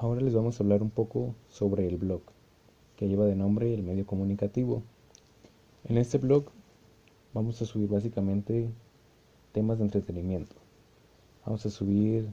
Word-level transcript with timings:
Ahora 0.00 0.20
les 0.20 0.32
vamos 0.32 0.60
a 0.60 0.62
hablar 0.62 0.80
un 0.80 0.90
poco 0.90 1.34
sobre 1.48 1.84
el 1.88 1.96
blog, 1.96 2.20
que 2.94 3.08
lleva 3.08 3.26
de 3.26 3.34
nombre 3.34 3.74
el 3.74 3.82
medio 3.82 4.06
comunicativo. 4.06 4.84
En 5.82 5.98
este 5.98 6.18
blog 6.18 6.44
vamos 7.34 7.60
a 7.60 7.66
subir 7.66 7.88
básicamente 7.88 8.70
temas 9.50 9.78
de 9.78 9.84
entretenimiento. 9.86 10.54
Vamos 11.44 11.66
a 11.66 11.70
subir 11.70 12.28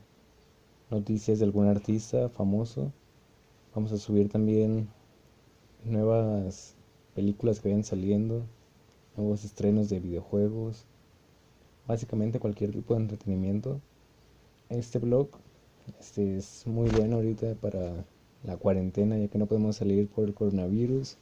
noticias 0.91 1.39
de 1.39 1.45
algún 1.45 1.65
artista 1.65 2.29
famoso. 2.29 2.91
Vamos 3.73 3.91
a 3.93 3.97
subir 3.97 4.29
también 4.29 4.87
nuevas 5.83 6.75
películas 7.15 7.61
que 7.61 7.69
vayan 7.69 7.83
saliendo, 7.83 8.43
nuevos 9.17 9.43
estrenos 9.43 9.89
de 9.89 9.99
videojuegos, 9.99 10.85
básicamente 11.87 12.39
cualquier 12.39 12.73
tipo 12.73 12.93
de 12.93 13.01
entretenimiento. 13.01 13.81
Este 14.69 14.99
blog 14.99 15.29
este 15.99 16.37
es 16.37 16.65
muy 16.65 16.89
bueno 16.89 17.17
ahorita 17.17 17.55
para 17.55 18.05
la 18.43 18.57
cuarentena 18.57 19.17
ya 19.17 19.27
que 19.27 19.37
no 19.37 19.45
podemos 19.45 19.77
salir 19.77 20.07
por 20.07 20.25
el 20.25 20.33
coronavirus. 20.33 21.17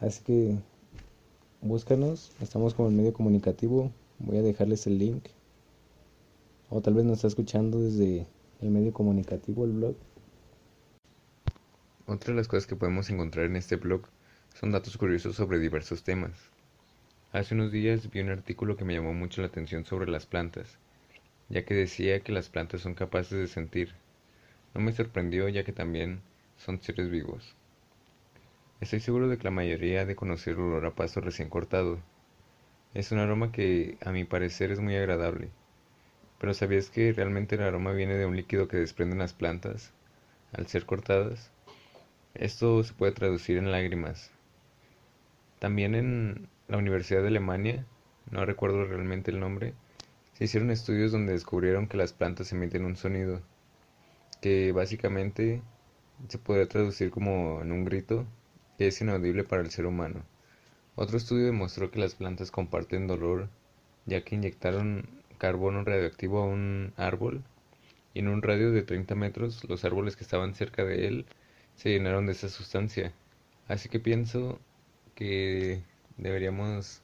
Así 0.00 0.22
que 0.24 0.56
búscanos, 1.60 2.32
estamos 2.40 2.74
como 2.74 2.88
el 2.88 2.94
medio 2.94 3.12
comunicativo, 3.12 3.90
voy 4.18 4.38
a 4.38 4.42
dejarles 4.42 4.86
el 4.86 4.98
link. 4.98 5.24
O 6.68 6.80
tal 6.80 6.94
vez 6.94 7.04
nos 7.04 7.18
está 7.18 7.28
escuchando 7.28 7.80
desde 7.80 8.26
el 8.60 8.70
medio 8.70 8.92
comunicativo, 8.92 9.64
el 9.64 9.72
blog. 9.72 9.96
Otra 12.06 12.32
de 12.32 12.36
las 12.36 12.48
cosas 12.48 12.66
que 12.66 12.76
podemos 12.76 13.10
encontrar 13.10 13.46
en 13.46 13.56
este 13.56 13.76
blog 13.76 14.02
son 14.54 14.72
datos 14.72 14.96
curiosos 14.96 15.36
sobre 15.36 15.58
diversos 15.58 16.02
temas. 16.02 16.32
Hace 17.32 17.54
unos 17.54 17.72
días 17.72 18.10
vi 18.10 18.20
un 18.20 18.30
artículo 18.30 18.76
que 18.76 18.84
me 18.84 18.94
llamó 18.94 19.14
mucho 19.14 19.40
la 19.40 19.48
atención 19.48 19.84
sobre 19.84 20.10
las 20.10 20.26
plantas 20.26 20.78
ya 21.50 21.64
que 21.64 21.74
decía 21.74 22.20
que 22.20 22.32
las 22.32 22.48
plantas 22.48 22.80
son 22.80 22.94
capaces 22.94 23.38
de 23.38 23.48
sentir. 23.48 23.92
No 24.72 24.80
me 24.80 24.92
sorprendió 24.92 25.48
ya 25.48 25.64
que 25.64 25.72
también 25.72 26.20
son 26.56 26.80
seres 26.80 27.10
vivos. 27.10 27.54
Estoy 28.80 29.00
seguro 29.00 29.28
de 29.28 29.36
que 29.36 29.44
la 29.44 29.50
mayoría 29.50 30.06
de 30.06 30.16
conocer 30.16 30.54
el 30.54 30.60
olor 30.60 30.86
a 30.86 30.94
pasto 30.94 31.20
recién 31.20 31.50
cortado. 31.50 31.98
Es 32.94 33.12
un 33.12 33.18
aroma 33.18 33.52
que 33.52 33.98
a 34.00 34.12
mi 34.12 34.24
parecer 34.24 34.70
es 34.70 34.80
muy 34.80 34.96
agradable. 34.96 35.50
Pero 36.38 36.54
¿sabías 36.54 36.88
que 36.88 37.12
realmente 37.12 37.56
el 37.56 37.62
aroma 37.62 37.92
viene 37.92 38.14
de 38.14 38.26
un 38.26 38.36
líquido 38.36 38.68
que 38.68 38.78
desprenden 38.78 39.18
las 39.18 39.34
plantas 39.34 39.92
al 40.52 40.68
ser 40.68 40.86
cortadas? 40.86 41.50
Esto 42.34 42.82
se 42.84 42.94
puede 42.94 43.12
traducir 43.12 43.58
en 43.58 43.72
lágrimas. 43.72 44.30
También 45.58 45.94
en 45.94 46.48
la 46.68 46.78
Universidad 46.78 47.22
de 47.22 47.28
Alemania, 47.28 47.84
no 48.30 48.46
recuerdo 48.46 48.86
realmente 48.86 49.30
el 49.30 49.40
nombre, 49.40 49.74
hicieron 50.40 50.70
estudios 50.70 51.12
donde 51.12 51.32
descubrieron 51.32 51.86
que 51.86 51.98
las 51.98 52.12
plantas 52.12 52.50
emiten 52.52 52.84
un 52.84 52.96
sonido 52.96 53.42
que 54.40 54.72
básicamente 54.72 55.62
se 56.28 56.38
podría 56.38 56.66
traducir 56.66 57.10
como 57.10 57.60
en 57.60 57.72
un 57.72 57.84
grito 57.84 58.26
que 58.78 58.88
es 58.88 59.00
inaudible 59.00 59.44
para 59.44 59.62
el 59.62 59.70
ser 59.70 59.86
humano. 59.86 60.24
Otro 60.96 61.18
estudio 61.18 61.46
demostró 61.46 61.90
que 61.90 62.00
las 62.00 62.14
plantas 62.14 62.50
comparten 62.50 63.06
dolor 63.06 63.48
ya 64.06 64.22
que 64.22 64.34
inyectaron 64.34 65.08
carbono 65.38 65.84
radioactivo 65.84 66.40
a 66.40 66.46
un 66.46 66.92
árbol 66.96 67.42
y 68.14 68.20
en 68.20 68.28
un 68.28 68.42
radio 68.42 68.72
de 68.72 68.82
30 68.82 69.14
metros 69.14 69.64
los 69.68 69.84
árboles 69.84 70.16
que 70.16 70.24
estaban 70.24 70.54
cerca 70.54 70.84
de 70.84 71.06
él 71.06 71.26
se 71.76 71.90
llenaron 71.90 72.26
de 72.26 72.32
esa 72.32 72.48
sustancia. 72.48 73.12
Así 73.68 73.88
que 73.88 74.00
pienso 74.00 74.58
que 75.14 75.82
deberíamos 76.16 77.02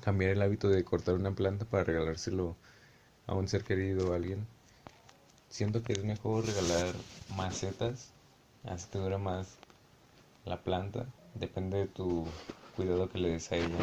cambiar 0.00 0.32
el 0.32 0.42
hábito 0.42 0.68
de 0.68 0.84
cortar 0.84 1.14
una 1.14 1.32
planta 1.32 1.64
para 1.64 1.84
regalárselo 1.84 2.56
a 3.26 3.34
un 3.34 3.48
ser 3.48 3.64
querido 3.64 4.10
o 4.10 4.14
alguien. 4.14 4.46
Siento 5.48 5.82
que 5.82 5.92
es 5.92 6.04
mejor 6.04 6.46
regalar 6.46 6.94
macetas, 7.36 8.10
así 8.64 8.88
que 8.90 8.98
dura 8.98 9.18
más 9.18 9.58
la 10.44 10.62
planta. 10.62 11.06
Depende 11.34 11.78
de 11.78 11.86
tu 11.86 12.24
cuidado 12.76 13.08
que 13.08 13.18
le 13.18 13.30
des 13.30 13.52
a 13.52 13.56
ella, 13.56 13.78